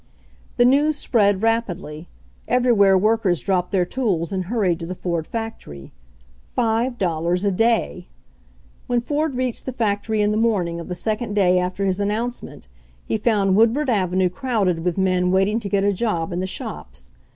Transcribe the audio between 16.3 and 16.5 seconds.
in the